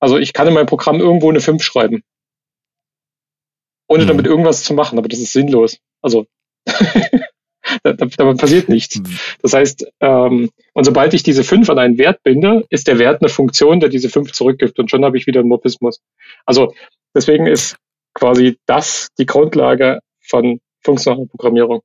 [0.00, 2.02] Also ich kann in meinem Programm irgendwo eine 5 schreiben.
[3.86, 4.08] Ohne hm.
[4.08, 5.78] damit irgendwas zu machen, aber das ist sinnlos.
[6.02, 6.26] Also
[7.84, 9.00] da, passiert nichts.
[9.40, 13.22] Das heißt, ähm, und sobald ich diese 5 an einen Wert binde, ist der Wert
[13.22, 16.00] eine Funktion, der diese 5 zurückgibt und schon habe ich wieder einen Morphismus.
[16.44, 16.74] Also
[17.14, 17.76] deswegen ist
[18.14, 21.82] quasi das die Grundlage von funktionaler Programmierung.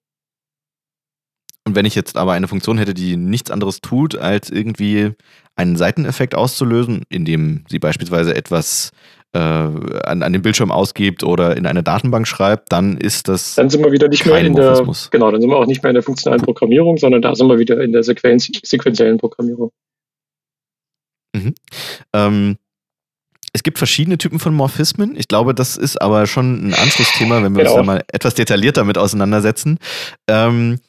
[1.68, 5.12] Und wenn ich jetzt aber eine Funktion hätte, die nichts anderes tut, als irgendwie
[5.56, 8.92] einen Seiteneffekt auszulösen, indem sie beispielsweise etwas
[9.34, 13.56] äh, an, an den Bildschirm ausgibt oder in eine Datenbank schreibt, dann ist das.
[13.56, 14.86] Dann sind wir wieder nicht mehr in der.
[15.12, 17.58] Genau, dann sind wir auch nicht mehr in der funktionalen Programmierung, sondern da sind wir
[17.58, 19.72] wieder in der Sequenz, sequenziellen Programmierung.
[21.36, 21.54] Mhm.
[22.14, 22.58] Ähm,
[23.56, 25.16] es gibt verschiedene Typen von Morphismen.
[25.16, 27.76] Ich glaube, das ist aber schon ein Anschlussthema, wenn wir genau.
[27.76, 29.80] uns da mal etwas detaillierter damit auseinandersetzen.
[30.28, 30.80] Ähm,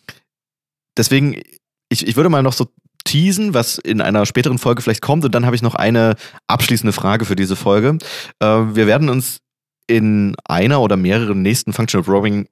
[0.96, 1.40] deswegen,
[1.88, 2.66] ich, ich würde mal noch so
[3.04, 5.24] teasen, was in einer späteren Folge vielleicht kommt.
[5.24, 6.16] Und dann habe ich noch eine
[6.48, 7.98] abschließende Frage für diese Folge.
[8.40, 9.38] Äh, wir werden uns
[9.86, 12.04] in einer oder mehreren nächsten Functional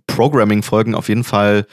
[0.06, 1.66] Programming, Folgen auf jeden Fall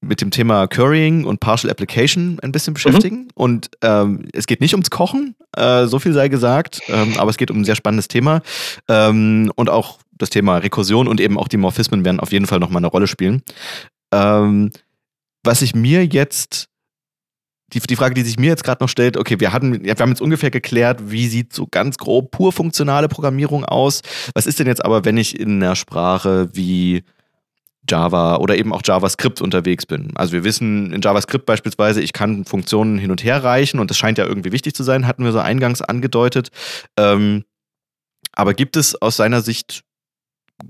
[0.00, 3.22] mit dem Thema Currying und Partial Application ein bisschen beschäftigen.
[3.22, 3.30] Mhm.
[3.34, 7.36] Und ähm, es geht nicht ums Kochen, äh, so viel sei gesagt, ähm, aber es
[7.36, 8.40] geht um ein sehr spannendes Thema.
[8.88, 12.60] Ähm, und auch das Thema Rekursion und eben auch die Morphismen werden auf jeden Fall
[12.60, 13.42] nochmal eine Rolle spielen.
[14.12, 14.70] Ähm,
[15.42, 16.68] was ich mir jetzt
[17.72, 20.10] die, die Frage, die sich mir jetzt gerade noch stellt, okay, wir hatten, wir haben
[20.10, 24.02] jetzt ungefähr geklärt, wie sieht so ganz grob pur funktionale Programmierung aus.
[24.34, 27.04] Was ist denn jetzt aber, wenn ich in einer Sprache wie
[27.88, 30.12] Java oder eben auch JavaScript unterwegs bin.
[30.14, 33.98] Also wir wissen in JavaScript beispielsweise, ich kann Funktionen hin und her reichen und das
[33.98, 36.50] scheint ja irgendwie wichtig zu sein, hatten wir so eingangs angedeutet.
[36.96, 37.44] Ähm,
[38.32, 39.82] aber gibt es aus seiner Sicht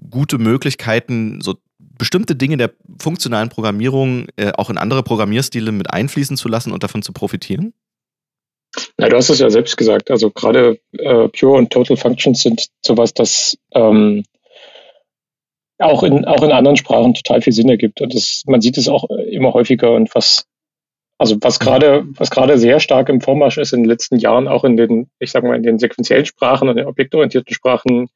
[0.09, 1.56] gute Möglichkeiten, so
[2.00, 6.82] bestimmte Dinge der funktionalen Programmierung äh, auch in andere Programmierstile mit einfließen zu lassen und
[6.82, 7.74] davon zu profitieren?
[8.96, 10.10] Na, du hast es ja selbst gesagt.
[10.10, 14.24] Also gerade äh, Pure und Total Functions sind sowas, das ähm,
[15.78, 18.00] auch in, auch in anderen Sprachen total viel Sinn ergibt.
[18.00, 20.46] Und das, man sieht es auch immer häufiger und was,
[21.18, 24.64] also was gerade, was gerade sehr stark im Vormarsch ist in den letzten Jahren, auch
[24.64, 28.08] in den, ich sag mal, in den sequenziellen Sprachen und den objektorientierten Sprachen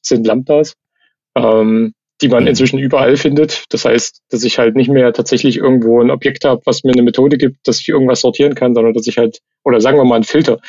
[0.00, 0.74] sind Lambdas,
[1.36, 2.48] ähm, die man mhm.
[2.48, 3.64] inzwischen überall findet.
[3.70, 7.02] Das heißt, dass ich halt nicht mehr tatsächlich irgendwo ein Objekt habe, was mir eine
[7.02, 10.16] Methode gibt, dass ich irgendwas sortieren kann, sondern dass ich halt, oder sagen wir mal
[10.16, 10.60] einen Filter,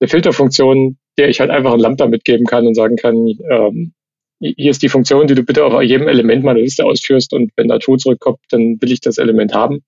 [0.00, 3.14] eine Filterfunktion, der ich halt einfach ein Lambda mitgeben kann und sagen kann,
[3.50, 3.92] ähm,
[4.40, 7.68] hier ist die Funktion, die du bitte auf jedem Element meiner Liste ausführst und wenn
[7.68, 9.82] da True zurückkommt, dann will ich das Element haben.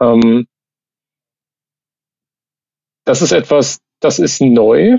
[0.00, 0.46] Ähm,
[3.04, 4.98] das ist etwas, das ist neu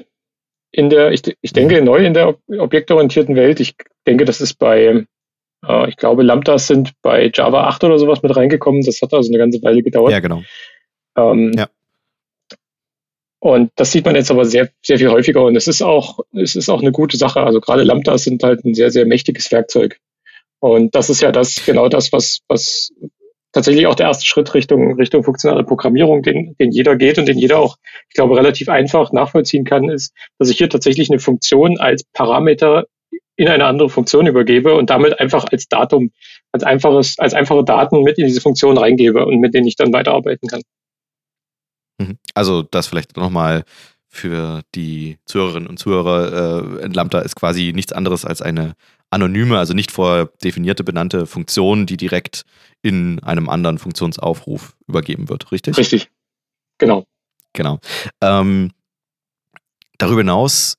[0.71, 3.60] in der, ich, ich denke neu in der objektorientierten Welt.
[3.60, 5.06] Ich denke, das ist bei,
[5.65, 8.82] äh, ich glaube, Lambdas sind bei Java 8 oder sowas mit reingekommen.
[8.82, 10.12] Das hat also eine ganze Weile gedauert.
[10.12, 10.43] Ja, genau.
[11.17, 11.67] Ähm, ja.
[13.39, 16.56] Und das sieht man jetzt aber sehr, sehr viel häufiger und es ist auch, es
[16.56, 17.41] ist auch eine gute Sache.
[17.41, 20.00] Also gerade Lambdas sind halt ein sehr, sehr mächtiges Werkzeug.
[20.60, 22.91] Und das ist ja das, genau das, was, was
[23.52, 27.38] tatsächlich auch der erste Schritt Richtung, Richtung funktionale Programmierung, den, den jeder geht und den
[27.38, 27.78] jeder auch,
[28.10, 32.86] ich glaube, relativ einfach nachvollziehen kann, ist, dass ich hier tatsächlich eine Funktion als Parameter
[33.38, 36.12] in eine andere Funktion übergebe und damit einfach als Datum,
[36.52, 39.93] als einfaches, als einfache Daten mit in diese Funktion reingebe und mit denen ich dann
[39.93, 40.62] weiterarbeiten kann.
[42.00, 42.17] Mhm.
[42.34, 43.63] Also das vielleicht nochmal
[44.08, 48.73] für die Zuhörerinnen und Zuhörer, äh, Lambda ist quasi nichts anderes als eine
[49.12, 52.43] anonyme, also nicht vordefinierte benannte Funktion, die direkt
[52.82, 55.78] in einem anderen Funktionsaufruf übergeben wird, richtig?
[55.78, 56.10] Richtig,
[56.80, 57.06] genau.
[57.54, 57.80] Genau.
[58.21, 58.71] Ähm,
[59.97, 60.78] darüber hinaus,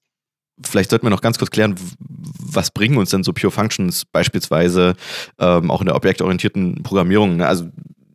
[0.65, 4.95] vielleicht sollten wir noch ganz kurz klären, was bringen uns denn so Pure Functions beispielsweise
[5.39, 7.37] ähm, auch in der objektorientierten Programmierung?
[7.37, 7.47] Ne?
[7.47, 7.69] Also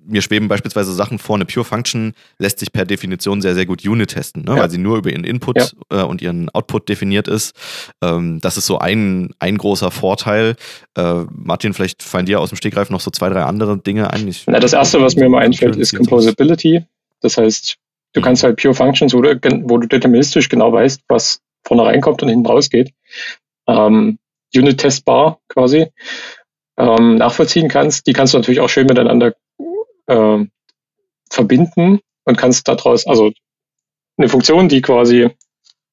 [0.05, 3.85] mir schweben beispielsweise Sachen vor, eine Pure Function lässt sich per Definition sehr, sehr gut
[3.85, 4.51] Unit testen, ne?
[4.51, 4.63] ja.
[4.63, 5.67] weil sie nur über ihren Input ja.
[6.01, 7.55] äh, und ihren Output definiert ist.
[8.01, 10.55] Ähm, das ist so ein, ein großer Vorteil.
[10.97, 14.27] Äh, Martin, vielleicht fallen dir aus dem Stegreif noch so zwei, drei andere Dinge ein.
[14.27, 16.83] Ich, Na, das erste, was mir immer einfällt, ist Composability.
[17.21, 17.77] Das heißt,
[18.13, 18.23] du mhm.
[18.23, 22.29] kannst halt Pure Functions, wo du, wo du deterministisch genau weißt, was vorne reinkommt und
[22.29, 22.93] hinten rausgeht.
[23.67, 24.19] Ähm,
[24.55, 25.87] Unit-Testbar quasi.
[26.77, 28.07] Ähm, nachvollziehen kannst.
[28.07, 29.35] Die kannst du natürlich auch schön miteinander
[30.07, 30.45] äh,
[31.29, 33.31] verbinden und kannst daraus, also
[34.17, 35.29] eine Funktion, die quasi,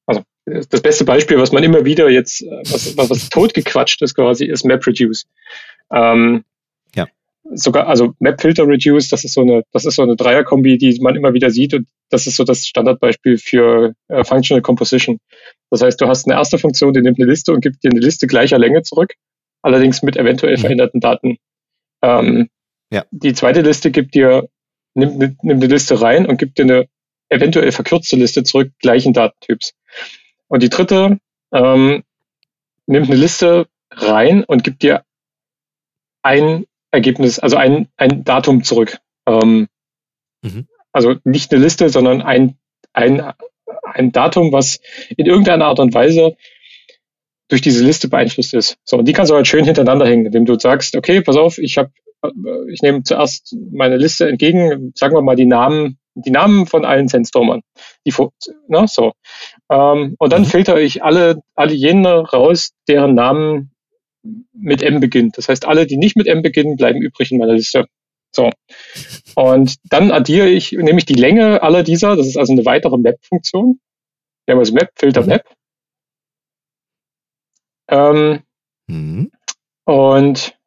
[0.05, 4.15] also das beste Beispiel, was man immer wieder jetzt, äh, was, was, was totgequatscht ist
[4.15, 5.25] quasi, ist MapReduce.
[5.93, 6.43] Ähm.
[7.53, 11.33] Sogar, also MapFilterReduce, das ist so eine, das ist so eine Dreierkombi, die man immer
[11.33, 15.19] wieder sieht und das ist so das Standardbeispiel für äh, Functional Composition.
[15.69, 17.99] Das heißt, du hast eine erste Funktion, die nimmt eine Liste und gibt dir eine
[17.99, 19.13] Liste gleicher Länge zurück,
[19.61, 20.61] allerdings mit eventuell mhm.
[20.61, 21.37] veränderten Daten.
[22.01, 22.49] Ähm,
[22.91, 23.05] ja.
[23.11, 24.47] Die zweite Liste gibt dir,
[24.93, 26.87] nimmt, nimmt eine Liste rein und gibt dir eine
[27.29, 29.73] eventuell verkürzte Liste zurück, gleichen Datentyps.
[30.47, 31.17] Und die dritte
[31.53, 32.03] ähm,
[32.85, 35.03] nimmt eine Liste rein und gibt dir
[36.23, 38.99] ein Ergebnis, also ein, ein Datum zurück.
[39.27, 39.67] Ähm,
[40.41, 40.67] mhm.
[40.91, 42.57] Also nicht eine Liste, sondern ein,
[42.93, 43.33] ein,
[43.83, 44.79] ein Datum, was
[45.15, 46.35] in irgendeiner Art und Weise
[47.47, 48.77] durch diese Liste beeinflusst ist.
[48.83, 51.57] So, und die kannst du halt schön hintereinander hängen, indem du sagst, okay, pass auf,
[51.57, 51.91] ich habe
[52.71, 57.07] ich nehme zuerst meine Liste entgegen, sagen wir mal die Namen, die Namen von allen
[57.07, 57.61] Sandstormern.
[58.05, 58.13] Die,
[58.67, 59.13] ne, so.
[59.71, 60.47] Ähm, und dann mhm.
[60.47, 63.71] filtere ich alle, alle jene raus, deren Namen
[64.53, 65.37] mit M beginnt.
[65.37, 67.85] Das heißt, alle, die nicht mit M beginnen, bleiben übrig in meiner Liste.
[68.31, 68.49] So.
[69.35, 72.97] Und dann addiere ich, nehme ich die Länge aller dieser, das ist also eine weitere
[72.97, 73.79] Map-Funktion.
[74.45, 75.27] Wir haben also Map, Filter, mhm.
[75.27, 75.43] Map.
[77.89, 78.43] Ähm,
[78.87, 79.31] mhm.
[79.85, 80.57] Und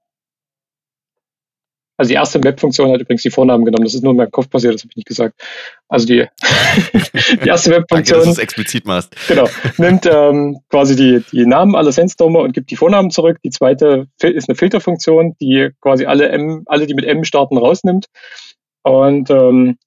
[1.97, 3.85] also die erste Map-Funktion hat übrigens die Vornamen genommen.
[3.85, 5.41] Das ist nur in meinem Kopf passiert, das habe ich nicht gesagt.
[5.89, 6.27] Also die,
[7.45, 7.89] die erste Map-Funktion.
[7.89, 9.15] Danke, dass du es explizit machst.
[9.29, 9.49] Genau.
[9.79, 13.39] Nimmt ähm, quasi die, die Namen aller Sandstormer und gibt die Vornamen zurück.
[13.45, 18.07] Die zweite ist eine Filterfunktion, die quasi alle M, alle, die mit M starten, rausnimmt.
[18.83, 19.79] Und ähm,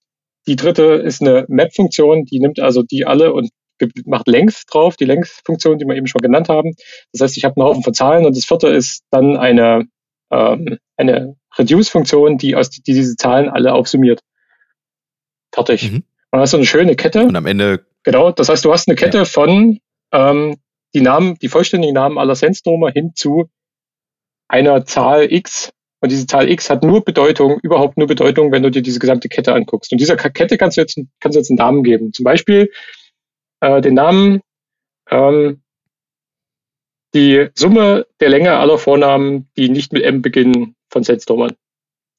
[0.47, 3.49] die dritte ist eine Map-Funktion, die nimmt also die alle und
[4.05, 6.73] macht Length drauf, die Length-Funktion, die wir eben schon genannt haben.
[7.11, 9.85] Das heißt, ich habe einen Haufen von Zahlen und das vierte ist dann eine,
[10.31, 14.21] ähm, eine Reduce-Funktion, die, aus, die diese Zahlen alle aufsummiert.
[15.53, 15.91] Fertig.
[15.91, 16.03] Mhm.
[16.31, 17.23] Dann hast du eine schöne Kette.
[17.23, 17.85] Und am Ende.
[18.03, 19.25] Genau, das heißt, du hast eine Kette ja.
[19.25, 19.79] von
[20.11, 20.57] ähm,
[20.93, 23.49] die Namen, die vollständigen Namen aller Sandstormer hin zu
[24.47, 25.71] einer Zahl X.
[25.99, 29.29] Und diese Zahl X hat nur Bedeutung, überhaupt nur Bedeutung, wenn du dir diese gesamte
[29.29, 29.91] Kette anguckst.
[29.91, 32.13] Und dieser Kette kannst du jetzt, kannst du jetzt einen Namen geben.
[32.13, 32.71] Zum Beispiel
[33.61, 34.41] äh, den Namen
[35.09, 35.61] ähm,
[37.13, 41.53] die Summe der Länge aller Vornamen, die nicht mit M beginnen, von Sandstormern.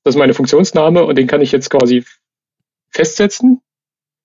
[0.05, 2.05] Das ist meine Funktionsname und den kann ich jetzt quasi
[2.91, 3.61] festsetzen.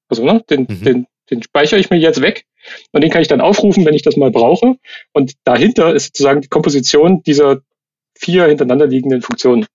[0.08, 0.84] Also, ne, den, mhm.
[0.84, 2.46] den, den speichere ich mir jetzt weg
[2.92, 4.76] und den kann ich dann aufrufen, wenn ich das mal brauche.
[5.12, 7.62] Und dahinter ist sozusagen die Komposition dieser
[8.16, 9.66] vier hintereinander liegenden Funktionen.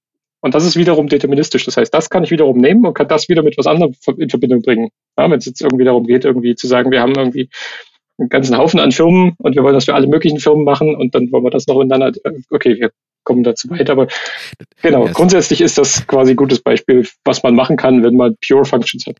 [0.41, 1.65] Und das ist wiederum deterministisch.
[1.65, 4.31] Das heißt, das kann ich wiederum nehmen und kann das wieder mit was anderem in
[4.31, 4.91] Verbindung bringen.
[5.19, 7.49] Ja, wenn es jetzt irgendwie darum geht, irgendwie zu sagen, wir haben irgendwie
[8.19, 11.17] einen ganzen Haufen an Firmen und wir wollen das für alle möglichen Firmen machen und
[11.17, 12.93] dann wollen wir das noch untereinander, okay, wir
[13.29, 14.09] kommen dazu weiter, aber
[14.81, 15.15] genau, yes.
[15.15, 19.07] grundsätzlich ist das quasi ein gutes Beispiel, was man machen kann, wenn man Pure Functions
[19.07, 19.19] hat.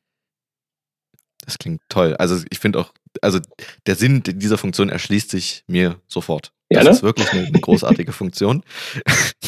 [1.45, 2.17] Das klingt toll.
[2.17, 3.39] Also ich finde auch, also
[3.87, 6.53] der Sinn dieser Funktion erschließt sich mir sofort.
[6.71, 6.91] Das ja, ne?
[6.91, 8.63] ist wirklich eine, eine großartige Funktion.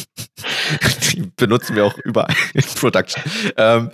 [1.12, 3.22] Die benutzen wir auch überall in Production.
[3.56, 3.90] Ähm.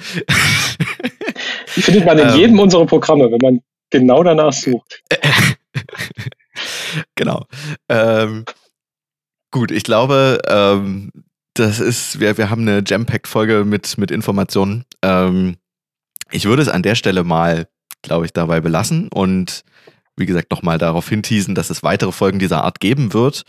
[1.77, 2.37] Die findet man in ähm.
[2.37, 5.01] jedem unserer Programme, wenn man genau danach sucht.
[7.15, 7.47] genau.
[7.89, 8.45] Ähm,
[9.57, 11.11] gut, ich glaube, ähm,
[11.55, 14.85] das ist, wir, wir haben eine Jam-Packed-Folge mit, mit Informationen.
[15.03, 15.57] Ähm,
[16.31, 17.67] ich würde es an der Stelle mal,
[18.03, 19.65] glaube ich, dabei belassen und
[20.17, 23.43] wie gesagt, nochmal darauf hinteasen, dass es weitere Folgen dieser Art geben wird.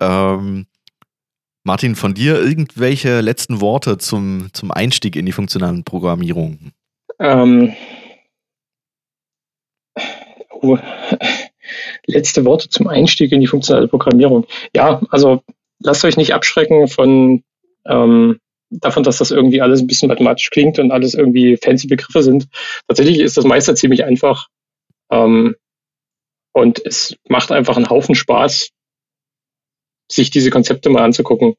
[0.00, 0.66] Ähm,
[1.64, 6.72] Martin, von dir irgendwelche letzten Worte zum, zum Einstieg in die funktionalen Programmierung?
[7.20, 7.74] Ähm,
[10.50, 10.78] oh,
[12.06, 14.46] letzte Worte zum Einstieg in die funktionale Programmierung.
[14.74, 15.42] Ja, also
[15.80, 17.42] lasst euch nicht abschrecken von
[17.86, 22.22] ähm, davon, dass das irgendwie alles ein bisschen mathematisch klingt und alles irgendwie fancy Begriffe
[22.22, 22.48] sind.
[22.86, 24.48] Tatsächlich ist das meiste ziemlich einfach.
[25.10, 25.54] Ähm,
[26.52, 28.70] und es macht einfach einen Haufen Spaß,
[30.10, 31.54] sich diese Konzepte mal anzugucken.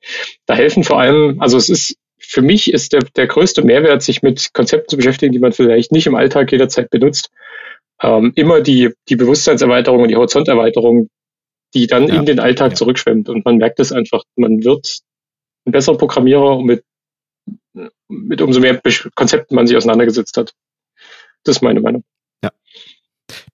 [0.45, 4.21] Da helfen vor allem, also es ist, für mich ist der, der größte Mehrwert, sich
[4.21, 7.31] mit Konzepten zu beschäftigen, die man vielleicht nicht im Alltag jederzeit benutzt,
[8.01, 11.09] ähm, immer die, die Bewusstseinserweiterung und die Horizonterweiterung,
[11.73, 12.15] die dann ja.
[12.15, 12.75] in den Alltag ja.
[12.75, 13.29] zurückschwemmt.
[13.29, 14.99] Und man merkt es einfach, man wird
[15.65, 16.83] ein besserer Programmierer und mit,
[18.07, 18.81] mit umso mehr
[19.15, 20.53] Konzepten man sich auseinandergesetzt hat.
[21.43, 22.03] Das ist meine Meinung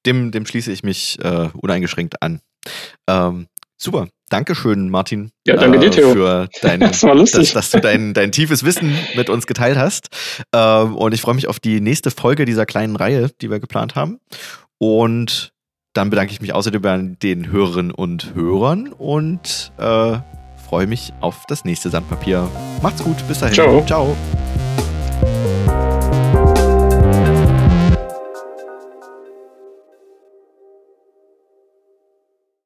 [0.05, 2.41] dem, dem schließe ich mich äh, uneingeschränkt an.
[3.07, 4.09] Ähm, super.
[4.29, 5.31] Dankeschön, Martin.
[5.45, 6.11] Ja, danke dir, äh, Theo.
[6.13, 7.53] Für dein, das war lustig.
[7.53, 10.07] Dass, dass, du dein, dein tiefes Wissen mit uns geteilt hast.
[10.53, 13.95] Ähm, und ich freue mich auf die nächste Folge dieser kleinen Reihe, die wir geplant
[13.95, 14.19] haben.
[14.77, 15.53] Und
[15.93, 20.17] dann bedanke ich mich außerdem bei den Hörerinnen und Hörern und äh,
[20.67, 22.49] freue mich auf das nächste Sandpapier.
[22.81, 23.55] Macht's gut, bis dahin.
[23.55, 23.85] Ciao.
[23.85, 24.17] Ciao.